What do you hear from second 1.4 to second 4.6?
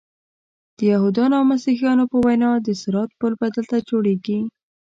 مسیحیانو په وینا د صراط پل به دلته جوړیږي.